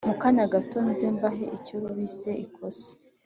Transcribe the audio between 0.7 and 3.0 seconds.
nze mbahe icyo bise ikosora”